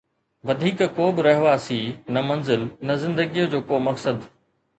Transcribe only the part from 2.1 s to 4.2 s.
نه منزل، نه زندگيءَ جو ڪو مقصد.